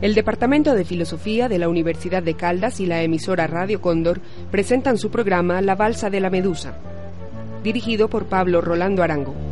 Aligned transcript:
el 0.00 0.14
Departamento 0.14 0.74
de 0.74 0.84
Filosofía 0.84 1.48
de 1.48 1.58
la 1.58 1.68
Universidad 1.68 2.22
de 2.22 2.34
Caldas 2.34 2.78
y 2.80 2.86
la 2.86 3.02
emisora 3.02 3.46
Radio 3.46 3.80
Cóndor 3.80 4.20
presentan 4.50 4.96
su 4.96 5.10
programa 5.10 5.60
La 5.60 5.74
Balsa 5.74 6.08
de 6.08 6.20
la 6.20 6.30
Medusa, 6.30 6.74
dirigido 7.64 8.08
por 8.08 8.26
Pablo 8.26 8.60
Rolando 8.60 9.02
Arango. 9.02 9.47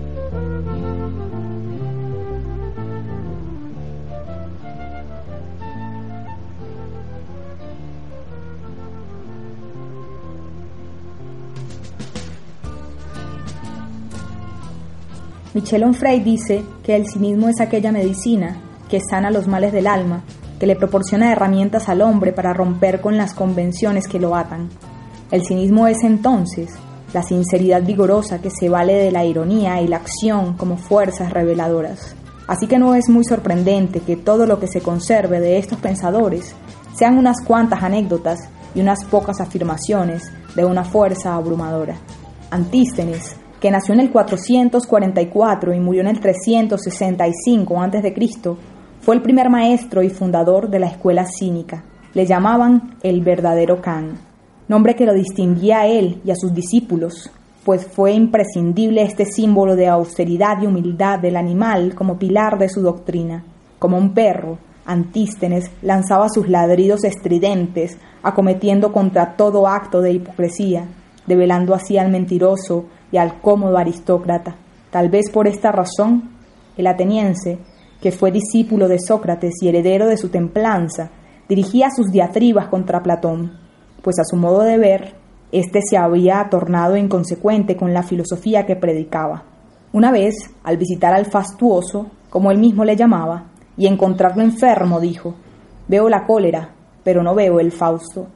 Michel 15.57 15.85
Onfray 15.85 16.21
dice 16.21 16.62
que 16.83 16.95
el 16.95 17.07
cinismo 17.09 17.49
es 17.49 17.62
aquella 17.62 17.91
medicina 17.91 18.61
que 18.91 19.01
sana 19.01 19.31
los 19.31 19.49
males 19.49 19.73
del 19.73 19.87
alma, 19.87 20.23
que 20.61 20.67
le 20.67 20.77
proporciona 20.77 21.33
herramientas 21.33 21.89
al 21.89 22.03
hombre 22.03 22.35
para 22.35 22.53
romper 22.53 23.01
con 23.01 23.17
las 23.17 23.33
convenciones 23.33 24.07
que 24.07 24.21
lo 24.21 24.37
atan. 24.37 24.69
El 25.31 25.47
cinismo 25.47 25.87
es 25.87 26.05
entonces 26.05 26.75
la 27.15 27.23
sinceridad 27.23 27.83
vigorosa 27.83 28.43
que 28.43 28.51
se 28.51 28.69
vale 28.69 28.97
de 28.97 29.11
la 29.11 29.25
ironía 29.25 29.81
y 29.81 29.89
la 29.89 29.97
acción 29.97 30.59
como 30.59 30.77
fuerzas 30.77 31.33
reveladoras. 31.33 32.15
Así 32.47 32.67
que 32.67 32.79
no 32.79 32.95
es 32.95 33.09
muy 33.09 33.25
sorprendente 33.25 34.01
que 34.01 34.17
todo 34.17 34.45
lo 34.45 34.61
que 34.61 34.69
se 34.69 34.83
conserve 34.83 35.41
de 35.41 35.57
estos 35.57 35.79
pensadores 35.79 36.55
sean 36.95 37.17
unas 37.17 37.41
cuantas 37.43 37.83
anécdotas 37.83 38.41
y 38.75 38.81
unas 38.83 39.07
pocas 39.07 39.41
afirmaciones 39.41 40.31
de 40.55 40.67
una 40.67 40.84
fuerza 40.84 41.34
abrumadora. 41.34 41.97
Antístenes 42.51 43.37
que 43.67 43.72
nació 43.72 43.95
en 43.95 44.00
el 44.00 44.12
444 44.12 45.75
y 45.75 45.81
murió 45.81 46.03
en 46.03 46.06
el 46.06 46.20
365 46.20 47.83
a.C., 47.83 48.14
fue 49.00 49.17
el 49.17 49.22
primer 49.22 49.50
maestro 49.50 50.05
y 50.05 50.09
fundador 50.09 50.70
de 50.70 50.78
la 50.78 50.86
escuela 50.86 51.27
cínica. 51.27 51.83
Le 52.14 52.27
llamaban 52.27 52.94
el 53.03 53.22
verdadero 53.22 53.81
Khan, 53.83 54.20
nombre 54.69 54.94
que 54.94 55.05
lo 55.05 55.12
distinguía 55.14 55.81
a 55.81 55.87
él 55.89 56.20
y 56.25 56.31
a 56.31 56.37
sus 56.37 56.55
discípulos, 56.55 57.28
pues 57.64 57.84
fue 57.84 58.12
imprescindible 58.12 59.03
este 59.03 59.25
símbolo 59.25 59.75
de 59.75 59.89
austeridad 59.89 60.62
y 60.62 60.67
humildad 60.67 61.19
del 61.19 61.34
animal 61.34 61.97
como 61.97 62.20
pilar 62.20 62.61
de 62.61 62.69
su 62.69 62.83
doctrina. 62.83 63.42
Como 63.81 63.98
un 63.98 64.14
perro, 64.14 64.59
Antístenes 64.84 65.72
lanzaba 65.83 66.28
sus 66.28 66.48
ladridos 66.48 67.03
estridentes, 67.03 67.98
acometiendo 68.22 68.92
contra 68.92 69.34
todo 69.34 69.67
acto 69.67 70.03
de 70.03 70.12
hipocresía, 70.12 70.87
develando 71.27 71.75
así 71.75 71.98
al 71.98 72.12
mentiroso 72.12 72.84
y 73.12 73.19
al 73.19 73.41
cómodo 73.41 73.79
aristócrata. 73.79 74.57
Tal 74.91 75.09
vez 75.09 75.31
por 75.31 75.47
esta 75.47 75.73
razón, 75.73 76.31
el 76.77 76.87
ateniense, 76.87 77.59
que 78.00 78.12
fue 78.12 78.31
discípulo 78.31 78.89
de 78.89 78.99
Sócrates 78.99 79.55
y 79.61 79.69
heredero 79.69 80.06
de 80.06 80.17
su 80.17 80.28
templanza, 80.28 81.11
dirigía 81.49 81.91
sus 81.91 82.11
diatribas 82.11 82.69
contra 82.69 83.03
Platón, 83.03 83.59
pues 84.03 84.19
a 84.19 84.25
su 84.25 84.37
modo 84.37 84.61
de 84.62 84.78
ver, 84.78 85.15
éste 85.53 85.81
se 85.83 85.97
había 85.97 86.47
tornado 86.50 86.97
inconsecuente 86.97 87.77
con 87.77 87.95
la 87.95 88.03
filosofía 88.03 88.66
que 88.66 88.77
predicaba. 88.77 89.45
Una 89.93 90.11
vez, 90.12 90.34
al 90.62 90.77
visitar 90.77 91.15
al 91.15 91.27
fastuoso, 91.27 92.11
como 92.28 92.50
él 92.50 92.59
mismo 92.59 92.84
le 92.84 92.97
llamaba, 92.97 93.47
y 93.77 93.87
encontrarlo 93.87 94.43
enfermo, 94.43 95.00
dijo, 95.00 95.34
Veo 95.89 96.09
la 96.09 96.27
cólera, 96.27 96.71
pero 97.05 97.22
no 97.22 97.34
veo 97.34 97.61
el 97.61 97.71
Fausto. 97.71 98.27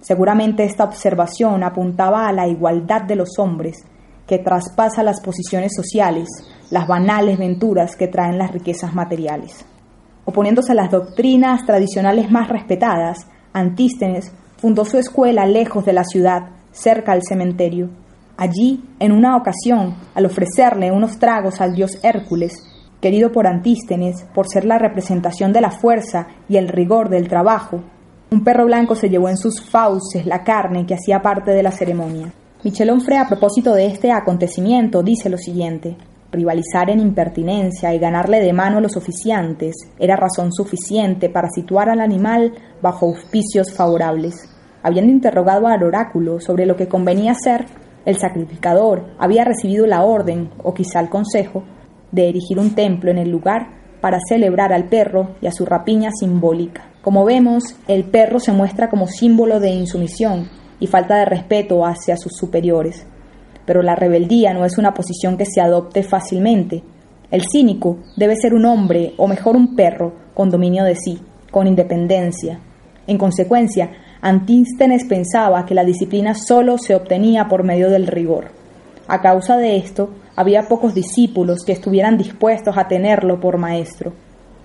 Seguramente 0.00 0.64
esta 0.64 0.84
observación 0.84 1.62
apuntaba 1.62 2.28
a 2.28 2.32
la 2.32 2.46
igualdad 2.46 3.02
de 3.02 3.16
los 3.16 3.38
hombres 3.38 3.84
que 4.26 4.38
traspasa 4.38 5.02
las 5.02 5.20
posiciones 5.20 5.72
sociales, 5.74 6.28
las 6.70 6.86
banales 6.86 7.38
venturas 7.38 7.96
que 7.96 8.08
traen 8.08 8.38
las 8.38 8.52
riquezas 8.52 8.94
materiales. 8.94 9.64
Oponiéndose 10.24 10.72
a 10.72 10.74
las 10.76 10.90
doctrinas 10.90 11.66
tradicionales 11.66 12.30
más 12.30 12.48
respetadas, 12.48 13.26
Antístenes 13.52 14.32
fundó 14.56 14.84
su 14.84 14.98
escuela 14.98 15.46
lejos 15.46 15.84
de 15.84 15.92
la 15.92 16.04
ciudad, 16.04 16.50
cerca 16.72 17.12
al 17.12 17.22
cementerio. 17.22 17.90
Allí, 18.36 18.82
en 18.98 19.12
una 19.12 19.36
ocasión, 19.36 19.94
al 20.14 20.26
ofrecerle 20.26 20.90
unos 20.90 21.18
tragos 21.18 21.60
al 21.60 21.74
dios 21.74 21.98
Hércules, 22.02 22.54
querido 23.00 23.30
por 23.30 23.46
Antístenes 23.46 24.24
por 24.34 24.48
ser 24.48 24.64
la 24.64 24.78
representación 24.78 25.52
de 25.52 25.60
la 25.60 25.70
fuerza 25.70 26.26
y 26.48 26.56
el 26.56 26.68
rigor 26.68 27.10
del 27.10 27.28
trabajo, 27.28 27.82
un 28.30 28.42
perro 28.42 28.64
blanco 28.64 28.96
se 28.96 29.10
llevó 29.10 29.28
en 29.28 29.36
sus 29.36 29.60
fauces 29.60 30.26
la 30.26 30.42
carne 30.42 30.86
que 30.86 30.94
hacía 30.94 31.20
parte 31.20 31.52
de 31.52 31.62
la 31.62 31.70
ceremonia. 31.70 32.32
Michel 32.64 32.88
Onfray 32.88 33.18
a 33.18 33.28
propósito 33.28 33.74
de 33.74 33.84
este 33.84 34.10
acontecimiento 34.10 35.02
dice 35.02 35.28
lo 35.28 35.36
siguiente. 35.36 35.98
Rivalizar 36.32 36.88
en 36.88 36.98
impertinencia 36.98 37.92
y 37.92 37.98
ganarle 37.98 38.40
de 38.40 38.54
mano 38.54 38.78
a 38.78 38.80
los 38.80 38.96
oficiantes 38.96 39.74
era 39.98 40.16
razón 40.16 40.50
suficiente 40.50 41.28
para 41.28 41.50
situar 41.50 41.90
al 41.90 42.00
animal 42.00 42.54
bajo 42.80 43.04
auspicios 43.04 43.70
favorables. 43.70 44.48
Habiendo 44.82 45.12
interrogado 45.12 45.66
al 45.66 45.82
oráculo 45.82 46.40
sobre 46.40 46.64
lo 46.64 46.74
que 46.74 46.88
convenía 46.88 47.32
hacer, 47.32 47.66
el 48.06 48.16
sacrificador 48.16 49.10
había 49.18 49.44
recibido 49.44 49.86
la 49.86 50.02
orden, 50.02 50.48
o 50.62 50.72
quizá 50.72 51.00
el 51.00 51.10
consejo, 51.10 51.64
de 52.12 52.30
erigir 52.30 52.58
un 52.58 52.74
templo 52.74 53.10
en 53.10 53.18
el 53.18 53.30
lugar 53.30 53.68
para 54.00 54.20
celebrar 54.26 54.72
al 54.72 54.88
perro 54.88 55.36
y 55.42 55.48
a 55.48 55.52
su 55.52 55.66
rapiña 55.66 56.08
simbólica. 56.18 56.88
Como 57.02 57.26
vemos, 57.26 57.76
el 57.88 58.04
perro 58.04 58.40
se 58.40 58.52
muestra 58.52 58.88
como 58.88 59.06
símbolo 59.06 59.60
de 59.60 59.68
insumisión, 59.68 60.48
y 60.84 60.86
falta 60.86 61.16
de 61.16 61.24
respeto 61.24 61.86
hacia 61.86 62.18
sus 62.18 62.34
superiores. 62.34 63.06
Pero 63.64 63.82
la 63.82 63.96
rebeldía 63.96 64.52
no 64.52 64.66
es 64.66 64.76
una 64.76 64.92
posición 64.92 65.38
que 65.38 65.46
se 65.46 65.62
adopte 65.62 66.02
fácilmente. 66.02 66.82
El 67.30 67.44
cínico 67.50 68.00
debe 68.18 68.36
ser 68.36 68.52
un 68.52 68.66
hombre, 68.66 69.14
o 69.16 69.26
mejor 69.26 69.56
un 69.56 69.74
perro, 69.74 70.12
con 70.34 70.50
dominio 70.50 70.84
de 70.84 70.94
sí, 70.94 71.22
con 71.50 71.66
independencia. 71.66 72.60
En 73.06 73.16
consecuencia, 73.16 73.92
Antístenes 74.20 75.06
pensaba 75.06 75.64
que 75.64 75.74
la 75.74 75.84
disciplina 75.84 76.34
solo 76.34 76.76
se 76.76 76.94
obtenía 76.94 77.48
por 77.48 77.64
medio 77.64 77.88
del 77.88 78.06
rigor. 78.06 78.50
A 79.08 79.22
causa 79.22 79.56
de 79.56 79.78
esto, 79.78 80.10
había 80.36 80.68
pocos 80.68 80.92
discípulos 80.92 81.64
que 81.64 81.72
estuvieran 81.72 82.18
dispuestos 82.18 82.76
a 82.76 82.88
tenerlo 82.88 83.40
por 83.40 83.56
maestro. 83.56 84.12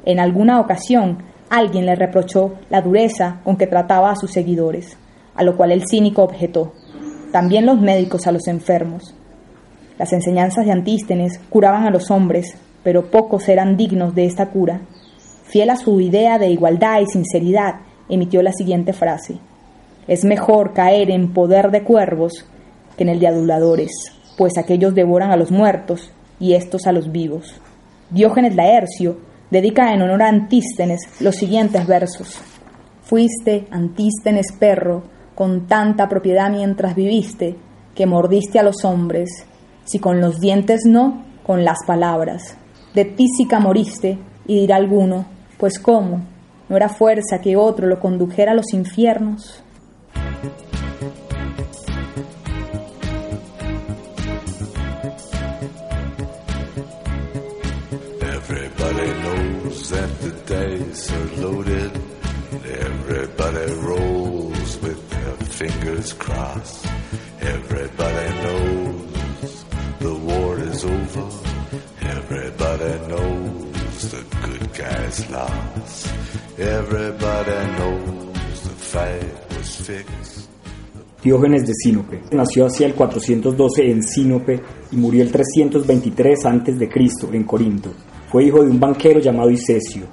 En 0.03 0.19
alguna 0.19 0.59
ocasión, 0.59 1.19
alguien 1.49 1.85
le 1.85 1.95
reprochó 1.95 2.55
la 2.69 2.81
dureza 2.81 3.39
con 3.45 3.55
que 3.55 3.67
trataba 3.67 4.11
a 4.11 4.17
sus 4.17 4.31
seguidores 4.31 4.97
a 5.39 5.43
lo 5.43 5.55
cual 5.55 5.71
el 5.71 5.87
cínico 5.89 6.21
objetó, 6.21 6.73
también 7.31 7.65
los 7.65 7.79
médicos 7.79 8.27
a 8.27 8.33
los 8.33 8.45
enfermos. 8.49 9.15
Las 9.97 10.11
enseñanzas 10.11 10.65
de 10.65 10.73
Antístenes 10.73 11.39
curaban 11.49 11.87
a 11.87 11.91
los 11.91 12.11
hombres, 12.11 12.57
pero 12.83 13.09
pocos 13.09 13.47
eran 13.47 13.77
dignos 13.77 14.13
de 14.13 14.25
esta 14.25 14.47
cura. 14.47 14.81
Fiel 15.45 15.69
a 15.69 15.77
su 15.77 16.01
idea 16.01 16.37
de 16.39 16.49
igualdad 16.49 16.99
y 16.99 17.05
sinceridad, 17.05 17.75
emitió 18.09 18.41
la 18.41 18.51
siguiente 18.51 18.91
frase. 18.91 19.37
Es 20.09 20.25
mejor 20.25 20.73
caer 20.73 21.09
en 21.09 21.31
poder 21.31 21.71
de 21.71 21.83
cuervos 21.83 22.45
que 22.97 23.03
en 23.03 23.09
el 23.09 23.21
de 23.21 23.27
aduladores, 23.27 23.91
pues 24.37 24.57
aquellos 24.57 24.93
devoran 24.93 25.31
a 25.31 25.37
los 25.37 25.51
muertos 25.51 26.11
y 26.37 26.55
estos 26.55 26.85
a 26.85 26.91
los 26.91 27.13
vivos. 27.13 27.61
Diógenes 28.09 28.57
Laercio 28.57 29.19
dedica 29.51 29.93
en 29.93 30.01
honor 30.01 30.21
a 30.21 30.27
Antístenes 30.27 30.99
los 31.21 31.37
siguientes 31.37 31.87
versos. 31.87 32.41
Fuiste, 33.03 33.67
Antístenes 33.71 34.51
perro, 34.51 35.03
con 35.39 35.67
tanta 35.67 36.09
propiedad 36.09 36.51
mientras 36.51 36.95
viviste, 36.95 37.55
que 37.95 38.05
mordiste 38.05 38.59
a 38.59 38.63
los 38.63 38.83
hombres, 38.83 39.29
si 39.85 39.97
con 39.97 40.19
los 40.19 40.41
dientes 40.41 40.81
no, 40.85 41.23
con 41.43 41.63
las 41.63 41.77
palabras. 41.87 42.57
De 42.93 43.05
tísica 43.05 43.61
moriste, 43.61 44.17
y 44.45 44.59
dirá 44.59 44.75
alguno, 44.75 45.27
pues 45.57 45.79
cómo, 45.79 46.25
no 46.67 46.75
era 46.75 46.89
fuerza 46.89 47.39
que 47.41 47.55
otro 47.55 47.87
lo 47.87 48.01
condujera 48.01 48.51
a 48.51 48.53
los 48.53 48.73
infiernos. 48.73 49.63
Fingers 65.59 66.13
crossed. 66.13 66.85
Everybody 67.41 68.27
knows 68.43 69.65
the 69.99 70.13
war 70.13 70.57
is 70.57 70.85
over. 70.85 71.27
Everybody 71.99 72.93
knows 73.09 74.11
the 74.13 74.23
good 74.45 74.65
guys 74.73 75.29
lost. 75.29 76.07
Everybody 76.57 77.59
knows 77.77 78.61
the 78.63 78.75
fight 78.93 79.35
was 79.49 79.75
fixed. 79.85 80.47
Diógenes 81.21 81.67
de 81.67 81.73
Sinope. 81.73 82.21
Nació 82.31 82.67
hacia 82.67 82.87
el 82.87 82.93
412 82.93 83.91
en 83.91 84.01
Sinope 84.01 84.61
y 84.93 84.95
murió 84.95 85.23
el 85.23 85.31
323 85.33 86.45
a.C. 86.45 86.89
en 87.33 87.43
Corinto. 87.43 87.91
Fue 88.31 88.45
hijo 88.45 88.63
de 88.63 88.71
un 88.71 88.79
banquero 88.79 89.19
llamado 89.19 89.49
Isesio. 89.49 90.05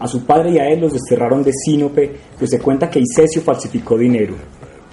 A 0.00 0.08
su 0.08 0.24
padre 0.24 0.52
y 0.52 0.58
a 0.58 0.68
él 0.70 0.80
los 0.80 0.94
desterraron 0.94 1.42
de 1.42 1.52
Sinope, 1.52 2.16
pues 2.38 2.50
se 2.50 2.58
cuenta 2.58 2.88
que 2.88 3.00
Isesio 3.00 3.42
falsificó 3.42 3.98
dinero. 3.98 4.36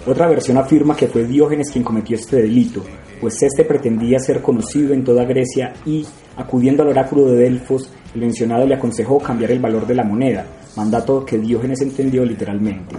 Otra 0.06 0.28
versión 0.28 0.56
afirma 0.56 0.94
que 0.94 1.08
fue 1.08 1.24
Diógenes 1.24 1.68
quien 1.68 1.82
cometió 1.82 2.14
este 2.14 2.36
delito, 2.36 2.80
pues 3.20 3.42
este 3.42 3.64
pretendía 3.64 4.20
ser 4.20 4.40
conocido 4.40 4.94
en 4.94 5.02
toda 5.02 5.24
Grecia 5.24 5.72
y, 5.84 6.06
acudiendo 6.36 6.84
al 6.84 6.90
oráculo 6.90 7.26
de 7.26 7.38
Delfos, 7.38 7.90
el 8.14 8.20
mencionado 8.20 8.66
le 8.66 8.76
aconsejó 8.76 9.18
cambiar 9.18 9.50
el 9.50 9.58
valor 9.58 9.84
de 9.84 9.96
la 9.96 10.04
moneda, 10.04 10.46
mandato 10.76 11.24
que 11.24 11.38
Diógenes 11.38 11.80
entendió 11.80 12.24
literalmente. 12.24 12.94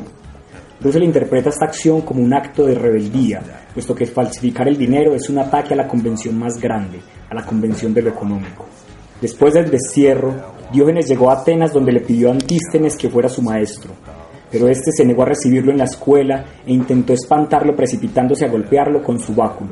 Russell 0.81 1.03
interpreta 1.03 1.47
esta 1.47 1.65
acción 1.65 2.01
como 2.01 2.21
un 2.21 2.33
acto 2.33 2.65
de 2.65 2.75
rebeldía, 2.75 3.41
puesto 3.73 3.95
que 3.95 4.05
falsificar 4.05 4.67
el 4.67 4.77
dinero 4.77 5.15
es 5.15 5.29
un 5.29 5.39
ataque 5.39 5.75
a 5.75 5.77
la 5.77 5.87
convención 5.87 6.37
más 6.37 6.59
grande, 6.59 6.99
a 7.29 7.33
la 7.33 7.45
convención 7.45 7.93
de 7.93 8.01
lo 8.01 8.09
económico. 8.09 8.65
Después 9.21 9.53
del 9.53 9.71
destierro, 9.71 10.35
Diógenes 10.73 11.07
llegó 11.07 11.31
a 11.31 11.39
Atenas 11.39 11.71
donde 11.71 11.93
le 11.93 12.01
pidió 12.01 12.27
a 12.27 12.33
Antístenes 12.33 12.97
que 12.97 13.09
fuera 13.09 13.29
su 13.29 13.41
maestro, 13.41 13.91
pero 14.51 14.67
este 14.67 14.91
se 14.91 15.05
negó 15.05 15.23
a 15.23 15.27
recibirlo 15.27 15.71
en 15.71 15.77
la 15.77 15.85
escuela 15.85 16.45
e 16.65 16.73
intentó 16.73 17.13
espantarlo 17.13 17.75
precipitándose 17.75 18.45
a 18.45 18.49
golpearlo 18.49 19.03
con 19.03 19.19
su 19.19 19.33
báculo. 19.33 19.71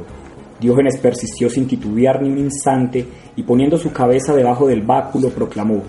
Diógenes 0.59 0.97
persistió 0.97 1.49
sin 1.49 1.67
titubear 1.67 2.21
ni 2.21 2.29
un 2.29 2.37
instante 2.37 3.05
y 3.35 3.43
poniendo 3.43 3.77
su 3.77 3.91
cabeza 3.91 4.33
debajo 4.33 4.67
del 4.67 4.81
báculo 4.81 5.29
proclamó, 5.29 5.83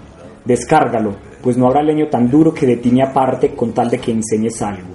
Descárgalo, 0.44 1.16
pues 1.42 1.56
no 1.56 1.66
habrá 1.66 1.82
leño 1.82 2.08
tan 2.08 2.30
duro 2.30 2.52
que 2.54 2.66
detine 2.66 3.02
aparte 3.02 3.54
con 3.54 3.72
tal 3.72 3.90
de 3.90 3.98
que 3.98 4.12
enseñes 4.12 4.62
algo. 4.62 4.94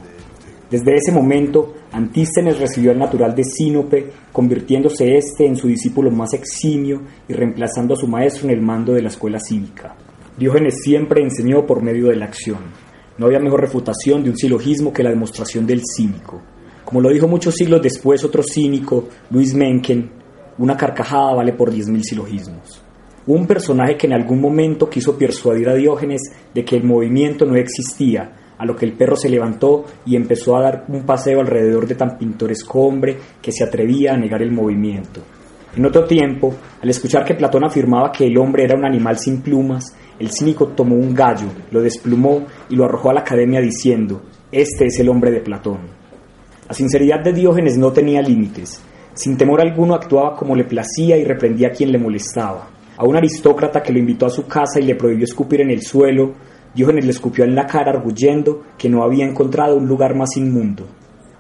Desde 0.69 0.95
ese 0.95 1.11
momento, 1.11 1.73
Antístenes 1.91 2.57
recibió 2.57 2.91
al 2.91 2.99
natural 2.99 3.35
de 3.35 3.43
Sinope, 3.43 4.11
convirtiéndose 4.31 5.17
éste 5.17 5.45
en 5.45 5.57
su 5.57 5.67
discípulo 5.67 6.09
más 6.09 6.33
eximio 6.33 7.01
y 7.27 7.33
reemplazando 7.33 7.95
a 7.95 7.97
su 7.97 8.07
maestro 8.07 8.45
en 8.45 8.51
el 8.51 8.61
mando 8.61 8.93
de 8.93 9.01
la 9.01 9.09
escuela 9.09 9.39
cívica. 9.41 9.93
Diógenes 10.37 10.75
siempre 10.81 11.21
enseñó 11.21 11.65
por 11.65 11.83
medio 11.83 12.07
de 12.07 12.15
la 12.15 12.25
acción. 12.25 12.59
No 13.17 13.25
había 13.25 13.39
mejor 13.39 13.61
refutación 13.61 14.23
de 14.23 14.29
un 14.29 14.37
silogismo 14.37 14.93
que 14.93 15.03
la 15.03 15.09
demostración 15.09 15.65
del 15.67 15.81
cínico. 15.83 16.41
Como 16.85 17.01
lo 17.01 17.09
dijo 17.09 17.27
muchos 17.27 17.55
siglos 17.55 17.81
después 17.81 18.23
otro 18.23 18.43
cínico, 18.43 19.07
Luis 19.29 19.53
Mencken, 19.53 20.09
una 20.57 20.75
carcajada 20.75 21.33
vale 21.35 21.53
por 21.53 21.71
diez 21.71 21.87
mil 21.87 22.03
silogismos. 22.03 22.81
Un 23.27 23.45
personaje 23.45 23.97
que 23.97 24.07
en 24.07 24.13
algún 24.13 24.41
momento 24.41 24.89
quiso 24.89 25.17
persuadir 25.17 25.69
a 25.69 25.75
Diógenes 25.75 26.21
de 26.53 26.65
que 26.65 26.75
el 26.75 26.83
movimiento 26.83 27.45
no 27.45 27.55
existía, 27.55 28.55
a 28.57 28.65
lo 28.65 28.75
que 28.75 28.85
el 28.85 28.93
perro 28.93 29.15
se 29.15 29.29
levantó 29.29 29.85
y 30.05 30.15
empezó 30.15 30.55
a 30.55 30.61
dar 30.61 30.85
un 30.87 31.03
paseo 31.03 31.39
alrededor 31.39 31.87
de 31.87 31.95
tan 31.95 32.17
pintoresco 32.17 32.81
hombre 32.81 33.17
que 33.41 33.51
se 33.51 33.63
atrevía 33.63 34.13
a 34.13 34.17
negar 34.17 34.41
el 34.41 34.51
movimiento. 34.51 35.21
En 35.75 35.85
otro 35.85 36.03
tiempo, 36.03 36.53
al 36.81 36.89
escuchar 36.89 37.23
que 37.23 37.35
Platón 37.35 37.63
afirmaba 37.63 38.11
que 38.11 38.25
el 38.25 38.37
hombre 38.37 38.65
era 38.65 38.75
un 38.75 38.83
animal 38.83 39.17
sin 39.17 39.41
plumas, 39.41 39.95
el 40.19 40.29
cínico 40.29 40.67
tomó 40.67 40.95
un 40.95 41.13
gallo, 41.13 41.47
lo 41.71 41.81
desplumó 41.81 42.45
y 42.69 42.75
lo 42.75 42.83
arrojó 42.83 43.09
a 43.09 43.13
la 43.13 43.21
academia 43.21 43.61
diciendo, 43.61 44.21
este 44.51 44.87
es 44.87 44.99
el 44.99 45.07
hombre 45.07 45.31
de 45.31 45.39
Platón. 45.39 45.79
La 46.67 46.75
sinceridad 46.75 47.23
de 47.23 47.31
Diógenes 47.31 47.77
no 47.77 47.93
tenía 47.93 48.21
límites. 48.21 48.83
Sin 49.13 49.37
temor 49.37 49.61
alguno 49.61 49.95
actuaba 49.95 50.35
como 50.35 50.57
le 50.57 50.65
placía 50.65 51.15
y 51.15 51.23
reprendía 51.23 51.69
a 51.69 51.71
quien 51.71 51.91
le 51.91 51.97
molestaba. 51.97 52.67
A 52.97 53.05
un 53.05 53.15
aristócrata 53.15 53.81
que 53.81 53.93
lo 53.93 53.99
invitó 53.99 54.25
a 54.25 54.29
su 54.29 54.47
casa 54.47 54.79
y 54.79 54.83
le 54.83 54.95
prohibió 54.95 55.23
escupir 55.23 55.61
en 55.61 55.71
el 55.71 55.81
suelo, 55.81 56.33
Diógenes 56.75 57.05
le 57.05 57.11
escupió 57.11 57.45
en 57.45 57.55
la 57.55 57.65
cara 57.65 57.91
arguyendo 57.91 58.63
que 58.77 58.89
no 58.89 59.03
había 59.03 59.25
encontrado 59.25 59.77
un 59.77 59.87
lugar 59.87 60.15
más 60.15 60.35
inmundo. 60.35 60.85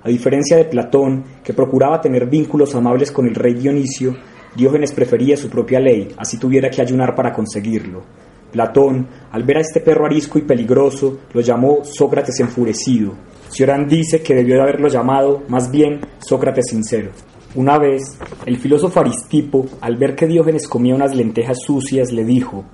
A 0.03 0.09
diferencia 0.09 0.57
de 0.57 0.65
Platón, 0.65 1.23
que 1.43 1.53
procuraba 1.53 2.01
tener 2.01 2.25
vínculos 2.27 2.73
amables 2.75 3.11
con 3.11 3.27
el 3.27 3.35
rey 3.35 3.53
Dionisio, 3.53 4.15
Diógenes 4.55 4.91
prefería 4.91 5.37
su 5.37 5.49
propia 5.49 5.79
ley, 5.79 6.13
así 6.17 6.37
tuviera 6.37 6.69
que 6.69 6.81
ayunar 6.81 7.15
para 7.15 7.31
conseguirlo. 7.31 8.03
Platón, 8.51 9.07
al 9.31 9.43
ver 9.43 9.57
a 9.57 9.61
este 9.61 9.79
perro 9.79 10.05
arisco 10.05 10.37
y 10.37 10.41
peligroso, 10.41 11.19
lo 11.33 11.41
llamó 11.41 11.83
Sócrates 11.83 12.39
enfurecido. 12.39 13.13
Cioran 13.49 13.87
dice 13.87 14.21
que 14.21 14.35
debió 14.35 14.55
de 14.55 14.61
haberlo 14.61 14.89
llamado, 14.89 15.43
más 15.47 15.71
bien, 15.71 16.01
Sócrates 16.19 16.65
sincero. 16.69 17.11
Una 17.55 17.77
vez, 17.77 18.17
el 18.45 18.57
filósofo 18.57 18.99
Aristipo, 18.99 19.67
al 19.81 19.97
ver 19.97 20.15
que 20.15 20.27
Diógenes 20.27 20.67
comía 20.67 20.95
unas 20.95 21.15
lentejas 21.15 21.59
sucias, 21.65 22.11
le 22.11 22.25
dijo, 22.25 22.65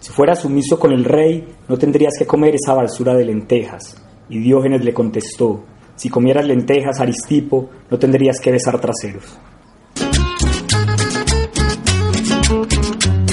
si 0.00 0.10
fueras 0.10 0.40
sumiso 0.40 0.78
con 0.80 0.92
el 0.92 1.04
rey, 1.04 1.46
no 1.68 1.76
tendrías 1.78 2.14
que 2.18 2.26
comer 2.26 2.56
esa 2.56 2.74
basura 2.74 3.14
de 3.14 3.24
lentejas. 3.24 4.02
Y 4.28 4.38
Diógenes 4.38 4.84
le 4.84 4.92
contestó, 4.92 5.62
si 5.96 6.08
comieras 6.08 6.44
lentejas, 6.46 7.00
Aristipo, 7.00 7.70
no 7.90 7.98
tendrías 7.98 8.40
que 8.40 8.52
besar 8.52 8.80
traseros. 8.80 9.24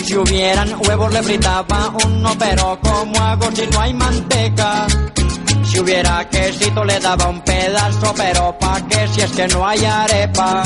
Si 0.04 0.18
hubieran 0.18 0.70
huevos 0.88 1.14
le 1.14 1.22
fritaba 1.22 1.94
uno, 2.06 2.32
pero 2.40 2.80
como 2.82 3.20
hago 3.22 3.52
si 3.54 3.68
no 3.68 3.80
hay 3.80 3.94
manteca? 3.94 4.88
Si 5.64 5.80
hubiera 5.80 6.28
quesito 6.28 6.84
le 6.84 7.00
daba 7.00 7.30
un 7.30 7.42
pedazo, 7.42 8.14
pero 8.18 8.58
pa' 8.58 8.82
qué 8.90 9.08
si 9.08 9.22
es 9.22 9.32
que 9.32 9.48
no 9.48 9.68
hay 9.68 9.86
arepa? 9.86 10.64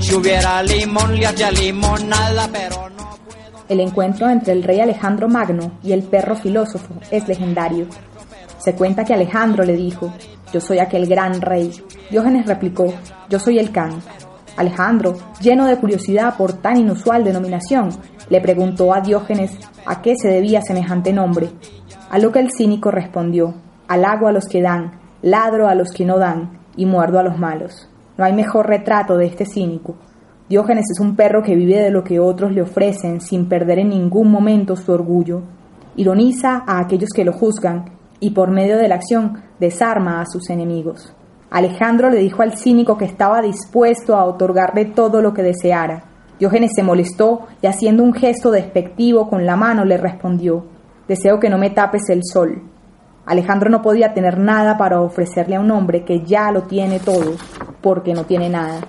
Si 0.00 0.14
hubiera 0.14 0.62
limón 0.62 1.16
le 1.16 1.26
hacía 1.26 1.50
limonada, 1.50 2.48
pero 2.52 2.90
no... 2.90 3.16
El 3.68 3.80
encuentro 3.80 4.28
entre 4.28 4.52
el 4.52 4.62
rey 4.62 4.80
Alejandro 4.80 5.28
Magno 5.28 5.72
y 5.82 5.92
el 5.92 6.02
perro 6.02 6.36
filósofo 6.36 6.94
es 7.10 7.26
legendario. 7.26 7.86
Se 8.58 8.74
cuenta 8.74 9.04
que 9.04 9.14
Alejandro 9.14 9.64
le 9.64 9.76
dijo, 9.76 10.12
yo 10.52 10.60
soy 10.60 10.78
aquel 10.78 11.06
gran 11.06 11.40
rey. 11.40 11.72
Diógenes 12.10 12.46
replicó, 12.46 12.94
yo 13.28 13.38
soy 13.38 13.58
el 13.58 13.70
can. 13.70 14.00
Alejandro, 14.56 15.16
lleno 15.40 15.66
de 15.66 15.76
curiosidad 15.76 16.36
por 16.36 16.52
tan 16.54 16.78
inusual 16.78 17.22
denominación, 17.22 17.90
le 18.28 18.40
preguntó 18.40 18.92
a 18.92 19.00
Diógenes 19.00 19.56
a 19.86 20.02
qué 20.02 20.14
se 20.16 20.28
debía 20.28 20.62
semejante 20.62 21.12
nombre, 21.12 21.48
a 22.10 22.18
lo 22.18 22.32
que 22.32 22.40
el 22.40 22.50
cínico 22.50 22.90
respondió, 22.90 23.54
halago 23.86 24.26
a 24.26 24.32
los 24.32 24.46
que 24.46 24.60
dan, 24.60 24.98
ladro 25.22 25.68
a 25.68 25.74
los 25.74 25.90
que 25.90 26.04
no 26.04 26.18
dan 26.18 26.58
y 26.76 26.86
muerdo 26.86 27.18
a 27.18 27.22
los 27.22 27.38
malos. 27.38 27.88
No 28.16 28.24
hay 28.24 28.32
mejor 28.32 28.66
retrato 28.66 29.16
de 29.16 29.26
este 29.26 29.46
cínico. 29.46 29.96
Diógenes 30.48 30.86
es 30.90 31.00
un 31.00 31.14
perro 31.14 31.42
que 31.42 31.54
vive 31.54 31.80
de 31.80 31.90
lo 31.90 32.02
que 32.02 32.18
otros 32.18 32.52
le 32.52 32.62
ofrecen 32.62 33.20
sin 33.20 33.48
perder 33.48 33.78
en 33.78 33.90
ningún 33.90 34.30
momento 34.30 34.74
su 34.76 34.90
orgullo. 34.90 35.42
Ironiza 35.94 36.64
a 36.66 36.80
aquellos 36.80 37.10
que 37.14 37.24
lo 37.24 37.32
juzgan 37.32 37.97
y 38.20 38.30
por 38.30 38.50
medio 38.50 38.76
de 38.76 38.88
la 38.88 38.96
acción 38.96 39.42
desarma 39.58 40.20
a 40.20 40.26
sus 40.26 40.50
enemigos. 40.50 41.14
Alejandro 41.50 42.10
le 42.10 42.18
dijo 42.18 42.42
al 42.42 42.56
cínico 42.58 42.98
que 42.98 43.06
estaba 43.06 43.40
dispuesto 43.40 44.16
a 44.16 44.24
otorgarle 44.24 44.84
todo 44.84 45.22
lo 45.22 45.32
que 45.32 45.42
deseara. 45.42 46.04
Diógenes 46.38 46.72
se 46.74 46.82
molestó 46.82 47.46
y 47.62 47.66
haciendo 47.66 48.02
un 48.02 48.12
gesto 48.12 48.50
despectivo 48.50 49.28
con 49.28 49.46
la 49.46 49.56
mano 49.56 49.84
le 49.84 49.96
respondió, 49.96 50.66
Deseo 51.08 51.40
que 51.40 51.48
no 51.48 51.56
me 51.56 51.70
tapes 51.70 52.10
el 52.10 52.20
sol. 52.22 52.62
Alejandro 53.24 53.70
no 53.70 53.80
podía 53.80 54.12
tener 54.12 54.38
nada 54.38 54.76
para 54.76 55.00
ofrecerle 55.00 55.56
a 55.56 55.60
un 55.60 55.70
hombre 55.70 56.04
que 56.04 56.20
ya 56.20 56.52
lo 56.52 56.62
tiene 56.62 57.00
todo, 57.00 57.34
porque 57.80 58.12
no 58.12 58.24
tiene 58.24 58.50
nada, 58.50 58.80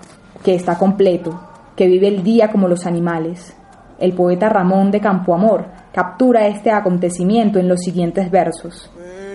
que 0.44 0.54
está 0.54 0.78
completo, 0.78 1.40
que 1.76 1.88
vive 1.88 2.10
el 2.10 2.24
día 2.24 2.52
como 2.52 2.68
los 2.68 2.86
animales. 2.86 3.56
El 4.00 4.14
poeta 4.14 4.50
Ramón 4.50 4.92
de 4.92 5.00
Campoamor 5.00 5.66
captura 5.94 6.48
este 6.48 6.72
acontecimiento 6.72 7.60
en 7.60 7.68
los 7.68 7.80
siguientes 7.80 8.30
versos. 8.30 8.92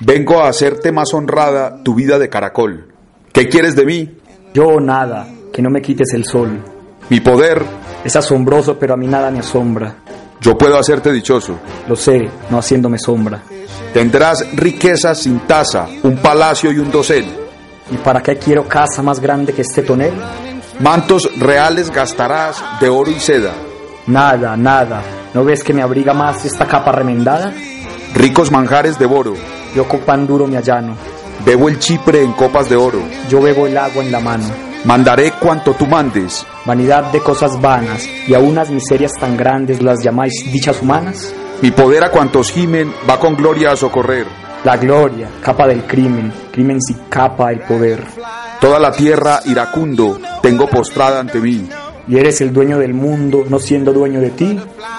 Vengo 0.00 0.40
a 0.42 0.48
hacerte 0.48 0.92
más 0.92 1.14
honrada 1.14 1.82
tu 1.82 1.94
vida 1.94 2.18
de 2.18 2.28
caracol. 2.28 2.88
¿Qué 3.32 3.48
quieres 3.48 3.76
de 3.76 3.86
mí? 3.86 4.18
Yo 4.52 4.78
nada, 4.80 5.26
que 5.52 5.62
no 5.62 5.70
me 5.70 5.80
quites 5.80 6.12
el 6.12 6.24
sol. 6.24 6.62
Mi 7.08 7.20
poder 7.20 7.62
es 8.04 8.14
asombroso, 8.16 8.78
pero 8.78 8.94
a 8.94 8.96
mí 8.96 9.06
nada 9.06 9.30
me 9.30 9.38
asombra. 9.38 9.96
Yo 10.40 10.56
puedo 10.58 10.78
hacerte 10.78 11.12
dichoso. 11.12 11.58
Lo 11.88 11.96
sé, 11.96 12.28
no 12.50 12.58
haciéndome 12.58 12.98
sombra. 12.98 13.42
Tendrás 13.94 14.46
riquezas 14.54 15.18
sin 15.22 15.40
tasa, 15.40 15.88
un 16.02 16.18
palacio 16.18 16.70
y 16.72 16.78
un 16.78 16.90
dosel. 16.90 17.24
¿Y 17.90 17.96
para 17.96 18.22
qué 18.22 18.36
quiero 18.36 18.68
casa 18.68 19.02
más 19.02 19.18
grande 19.20 19.52
que 19.54 19.62
este 19.62 19.82
tonel? 19.82 20.12
Mantos 20.80 21.30
reales 21.38 21.90
gastarás 21.90 22.62
de 22.80 22.88
oro 22.90 23.10
y 23.10 23.18
seda. 23.18 23.52
Nada, 24.08 24.56
nada. 24.56 25.02
¿No 25.32 25.44
ves 25.44 25.64
que 25.64 25.72
me 25.72 25.82
abriga 25.82 26.12
más 26.12 26.44
esta 26.44 26.66
capa 26.66 26.92
remendada? 26.92 27.52
Ricos 28.14 28.50
manjares 28.50 28.98
devoro. 28.98 29.34
Yo 29.76 29.86
con 29.86 30.00
pan 30.00 30.26
duro 30.26 30.46
me 30.46 30.56
allano. 30.56 30.96
Bebo 31.44 31.68
el 31.68 31.78
chipre 31.78 32.22
en 32.22 32.32
copas 32.32 32.66
de 32.70 32.76
oro. 32.76 32.98
Yo 33.28 33.42
bebo 33.42 33.66
el 33.66 33.76
agua 33.76 34.02
en 34.02 34.10
la 34.10 34.20
mano. 34.20 34.46
Mandaré 34.86 35.32
cuanto 35.32 35.74
tú 35.74 35.84
mandes. 35.86 36.46
Vanidad 36.64 37.12
de 37.12 37.20
cosas 37.20 37.60
vanas, 37.60 38.08
y 38.26 38.32
a 38.32 38.38
unas 38.38 38.70
miserias 38.70 39.12
tan 39.20 39.36
grandes 39.36 39.82
las 39.82 40.02
llamáis 40.02 40.50
dichas 40.50 40.80
humanas. 40.80 41.30
Mi 41.60 41.72
poder 41.72 42.04
a 42.04 42.10
cuantos 42.10 42.52
gimen 42.52 42.90
va 43.08 43.20
con 43.20 43.36
gloria 43.36 43.72
a 43.72 43.76
socorrer. 43.76 44.26
La 44.64 44.78
gloria, 44.78 45.28
capa 45.42 45.66
del 45.68 45.84
crimen, 45.84 46.32
crimen 46.50 46.80
si 46.80 46.94
capa 47.10 47.52
el 47.52 47.60
poder. 47.60 48.02
Toda 48.58 48.78
la 48.78 48.92
tierra 48.92 49.40
iracundo 49.44 50.18
tengo 50.40 50.68
postrada 50.68 51.20
ante 51.20 51.38
mí. 51.38 51.68
Y 52.08 52.16
eres 52.16 52.40
el 52.40 52.50
dueño 52.50 52.78
del 52.78 52.94
mundo, 52.94 53.44
no 53.46 53.58
siendo 53.58 53.92
dueño 53.92 54.22
de 54.22 54.30
ti. 54.30 54.58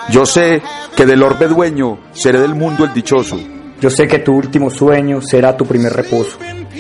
Yo 0.10 0.28
sé 0.28 0.62
que 0.96 1.08
del 1.08 1.24
orbe 1.24 1.48
dueño 1.48 1.98
seré 2.12 2.40
del 2.40 2.54
mundo 2.54 2.84
el 2.86 2.94
dichoso. 2.94 3.40
Yo 3.80 3.90
sé 3.92 4.08
que 4.08 4.20
tu 4.20 4.34
último 4.36 4.70
sueño 4.70 5.22
será 5.22 5.56
tu 5.56 5.66
primer 5.66 5.94
reposo. 5.94 6.38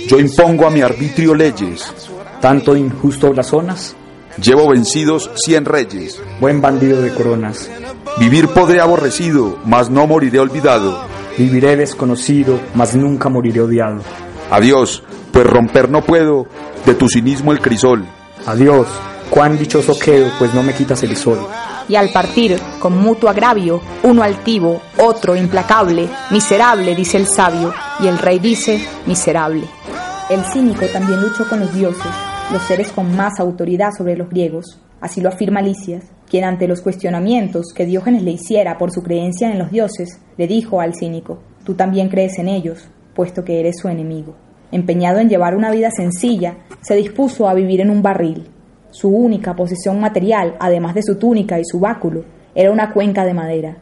Yo 0.07 0.19
impongo 0.19 0.65
a 0.65 0.71
mi 0.71 0.81
arbitrio 0.81 1.35
leyes. 1.35 1.93
Tanto 2.41 2.75
injusto 2.75 3.31
blasonas. 3.31 3.95
Llevo 4.41 4.69
vencidos 4.69 5.29
cien 5.35 5.65
reyes. 5.65 6.21
Buen 6.39 6.61
bandido 6.61 7.01
de 7.01 7.13
coronas. 7.13 7.69
Vivir 8.19 8.47
podré 8.47 8.81
aborrecido, 8.81 9.59
mas 9.65 9.89
no 9.91 10.07
moriré 10.07 10.39
olvidado. 10.39 10.99
Viviré 11.37 11.75
desconocido, 11.75 12.59
mas 12.73 12.95
nunca 12.95 13.29
moriré 13.29 13.61
odiado. 13.61 14.01
Adiós, 14.49 15.03
pues 15.31 15.45
romper 15.45 15.89
no 15.89 16.03
puedo 16.03 16.47
de 16.85 16.95
tu 16.95 17.07
cinismo 17.09 17.51
el 17.51 17.59
crisol. 17.59 18.05
Adiós, 18.47 18.87
cuán 19.29 19.57
dichoso 19.57 19.97
quedo, 19.99 20.31
pues 20.39 20.53
no 20.55 20.63
me 20.63 20.73
quitas 20.73 21.03
el 21.03 21.15
sol. 21.15 21.39
Y 21.89 21.95
al 21.95 22.09
partir, 22.09 22.57
con 22.79 22.97
mutuo 22.97 23.29
agravio, 23.29 23.81
uno 24.03 24.23
altivo, 24.23 24.81
otro 24.97 25.35
implacable, 25.35 26.09
miserable, 26.31 26.95
dice 26.95 27.17
el 27.17 27.27
sabio, 27.27 27.73
y 27.99 28.07
el 28.07 28.17
rey 28.17 28.39
dice, 28.39 28.79
miserable. 29.05 29.63
El 30.29 30.43
cínico 30.43 30.85
también 30.91 31.21
luchó 31.21 31.47
con 31.47 31.61
los 31.61 31.73
dioses, 31.73 32.11
los 32.51 32.61
seres 32.63 32.91
con 32.91 33.15
más 33.15 33.39
autoridad 33.39 33.91
sobre 33.97 34.17
los 34.17 34.29
griegos. 34.29 34.79
Así 34.99 35.21
lo 35.21 35.29
afirma 35.29 35.61
Licias, 35.61 36.03
quien 36.29 36.43
ante 36.43 36.67
los 36.67 36.81
cuestionamientos 36.81 37.67
que 37.73 37.85
Diógenes 37.85 38.23
le 38.23 38.31
hiciera 38.31 38.77
por 38.77 38.91
su 38.91 39.01
creencia 39.03 39.49
en 39.49 39.59
los 39.59 39.71
dioses, 39.71 40.19
le 40.37 40.47
dijo 40.47 40.81
al 40.81 40.95
cínico, 40.95 41.39
tú 41.63 41.75
también 41.75 42.09
crees 42.09 42.37
en 42.39 42.49
ellos, 42.49 42.89
puesto 43.15 43.45
que 43.45 43.59
eres 43.59 43.77
su 43.81 43.87
enemigo. 43.87 44.35
Empeñado 44.71 45.19
en 45.19 45.29
llevar 45.29 45.55
una 45.55 45.71
vida 45.71 45.89
sencilla, 45.91 46.57
se 46.81 46.95
dispuso 46.95 47.47
a 47.47 47.53
vivir 47.53 47.79
en 47.79 47.89
un 47.89 48.01
barril. 48.01 48.49
Su 48.99 49.09
única 49.09 49.55
posesión 49.55 49.99
material, 49.99 50.55
además 50.59 50.95
de 50.95 51.03
su 51.03 51.19
túnica 51.19 51.59
y 51.59 51.63
su 51.63 51.79
báculo, 51.79 52.25
era 52.55 52.71
una 52.71 52.91
cuenca 52.91 53.25
de 53.25 53.35
madera. 53.35 53.77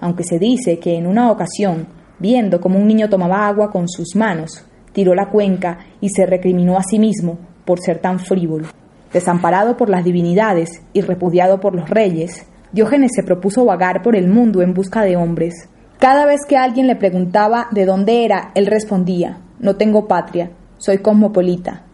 Aunque 0.00 0.24
se 0.24 0.38
dice 0.38 0.78
que 0.78 0.96
en 0.96 1.06
una 1.06 1.30
ocasión, 1.30 1.86
viendo 2.18 2.62
como 2.62 2.78
un 2.78 2.86
niño 2.86 3.10
tomaba 3.10 3.46
agua 3.46 3.70
con 3.70 3.90
sus 3.90 4.16
manos, 4.16 4.64
tiró 4.94 5.14
la 5.14 5.28
cuenca 5.28 5.80
y 6.00 6.08
se 6.08 6.24
recriminó 6.24 6.78
a 6.78 6.82
sí 6.82 6.98
mismo 6.98 7.36
por 7.66 7.78
ser 7.78 7.98
tan 7.98 8.18
frívolo. 8.18 8.68
Desamparado 9.12 9.76
por 9.76 9.90
las 9.90 10.02
divinidades 10.02 10.70
y 10.94 11.02
repudiado 11.02 11.60
por 11.60 11.74
los 11.74 11.90
reyes, 11.90 12.46
Diógenes 12.72 13.10
se 13.14 13.22
propuso 13.22 13.66
vagar 13.66 14.00
por 14.00 14.16
el 14.16 14.28
mundo 14.28 14.62
en 14.62 14.72
busca 14.72 15.02
de 15.02 15.16
hombres. 15.16 15.68
Cada 15.98 16.24
vez 16.24 16.40
que 16.48 16.56
alguien 16.56 16.86
le 16.86 16.96
preguntaba 16.96 17.68
de 17.70 17.84
dónde 17.84 18.24
era, 18.24 18.50
él 18.54 18.64
respondía, 18.64 19.42
no 19.58 19.76
tengo 19.76 20.08
patria, 20.08 20.52
soy 20.78 21.00
cosmopolita. 21.00 21.84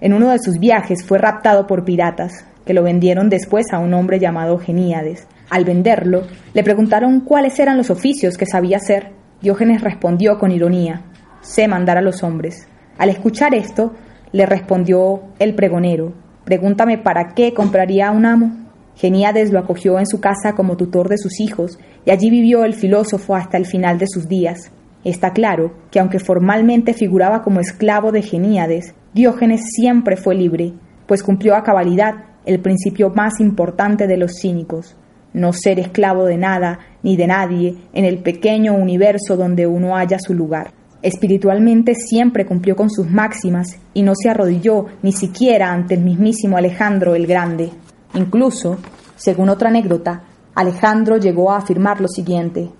En 0.00 0.12
uno 0.12 0.30
de 0.30 0.38
sus 0.38 0.58
viajes 0.58 1.04
fue 1.06 1.18
raptado 1.18 1.66
por 1.66 1.84
piratas, 1.84 2.44
que 2.66 2.74
lo 2.74 2.82
vendieron 2.82 3.30
después 3.30 3.66
a 3.72 3.78
un 3.78 3.94
hombre 3.94 4.18
llamado 4.18 4.58
Geníades. 4.58 5.26
Al 5.48 5.64
venderlo, 5.64 6.22
le 6.52 6.62
preguntaron 6.62 7.20
cuáles 7.20 7.58
eran 7.60 7.78
los 7.78 7.88
oficios 7.88 8.36
que 8.36 8.44
sabía 8.44 8.76
hacer. 8.76 9.12
Diógenes 9.40 9.80
respondió 9.80 10.38
con 10.38 10.50
ironía, 10.50 11.02
sé 11.40 11.66
mandar 11.66 11.96
a 11.96 12.02
los 12.02 12.22
hombres. 12.22 12.68
Al 12.98 13.08
escuchar 13.08 13.54
esto, 13.54 13.94
le 14.32 14.44
respondió 14.44 15.22
el 15.38 15.54
pregonero, 15.54 16.12
pregúntame 16.44 16.98
para 16.98 17.34
qué 17.34 17.54
compraría 17.54 18.08
a 18.08 18.12
un 18.12 18.26
amo. 18.26 18.52
Geníades 18.96 19.50
lo 19.50 19.58
acogió 19.58 19.98
en 19.98 20.06
su 20.06 20.20
casa 20.20 20.54
como 20.54 20.76
tutor 20.76 21.08
de 21.08 21.18
sus 21.18 21.40
hijos, 21.40 21.78
y 22.04 22.10
allí 22.10 22.28
vivió 22.28 22.64
el 22.64 22.74
filósofo 22.74 23.34
hasta 23.34 23.56
el 23.56 23.66
final 23.66 23.98
de 23.98 24.06
sus 24.08 24.28
días. 24.28 24.72
Está 25.06 25.30
claro 25.30 25.70
que 25.92 26.00
aunque 26.00 26.18
formalmente 26.18 26.92
figuraba 26.92 27.42
como 27.44 27.60
esclavo 27.60 28.10
de 28.10 28.22
Geníades, 28.22 28.92
Diógenes 29.14 29.60
siempre 29.70 30.16
fue 30.16 30.34
libre, 30.34 30.72
pues 31.06 31.22
cumplió 31.22 31.54
a 31.54 31.62
cabalidad 31.62 32.24
el 32.44 32.58
principio 32.58 33.10
más 33.10 33.38
importante 33.38 34.08
de 34.08 34.16
los 34.16 34.32
cínicos, 34.40 34.96
no 35.32 35.52
ser 35.52 35.78
esclavo 35.78 36.24
de 36.24 36.36
nada 36.38 36.80
ni 37.04 37.16
de 37.16 37.28
nadie 37.28 37.76
en 37.92 38.04
el 38.04 38.18
pequeño 38.18 38.74
universo 38.74 39.36
donde 39.36 39.68
uno 39.68 39.94
halla 39.94 40.18
su 40.18 40.34
lugar. 40.34 40.72
Espiritualmente 41.02 41.94
siempre 41.94 42.44
cumplió 42.44 42.74
con 42.74 42.90
sus 42.90 43.08
máximas 43.08 43.78
y 43.94 44.02
no 44.02 44.12
se 44.16 44.28
arrodilló 44.28 44.86
ni 45.04 45.12
siquiera 45.12 45.72
ante 45.72 45.94
el 45.94 46.00
mismísimo 46.00 46.56
Alejandro 46.56 47.14
el 47.14 47.28
Grande. 47.28 47.70
Incluso, 48.14 48.78
según 49.14 49.50
otra 49.50 49.68
anécdota, 49.68 50.24
Alejandro 50.56 51.16
llegó 51.16 51.52
a 51.52 51.58
afirmar 51.58 52.00
lo 52.00 52.08
siguiente, 52.08 52.70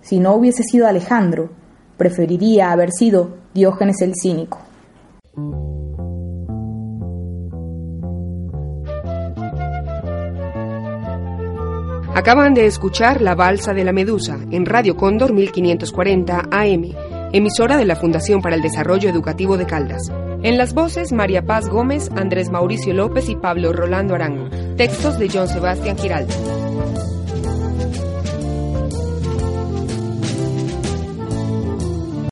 si 0.00 0.18
no 0.18 0.34
hubiese 0.34 0.62
sido 0.62 0.86
Alejandro, 0.86 1.50
preferiría 1.96 2.72
haber 2.72 2.90
sido 2.90 3.36
Diógenes 3.54 4.02
el 4.02 4.14
Cínico. 4.14 4.58
Acaban 12.14 12.54
de 12.54 12.66
escuchar 12.66 13.20
La 13.20 13.34
Balsa 13.34 13.74
de 13.74 13.84
la 13.84 13.92
Medusa 13.92 14.38
en 14.50 14.66
Radio 14.66 14.96
Cóndor 14.96 15.32
1540 15.32 16.48
AM, 16.50 16.94
emisora 17.32 17.76
de 17.76 17.84
la 17.84 17.96
Fundación 17.96 18.40
para 18.40 18.54
el 18.54 18.62
Desarrollo 18.62 19.10
Educativo 19.10 19.56
de 19.56 19.66
Caldas. 19.66 20.12
En 20.42 20.56
las 20.56 20.74
voces 20.74 21.12
María 21.12 21.42
Paz 21.42 21.68
Gómez, 21.68 22.10
Andrés 22.14 22.50
Mauricio 22.50 22.94
López 22.94 23.28
y 23.28 23.34
Pablo 23.34 23.72
Rolando 23.72 24.14
Arango. 24.14 24.48
Textos 24.76 25.18
de 25.18 25.28
John 25.28 25.48
Sebastián 25.48 25.98
Giraldo. 25.98 26.63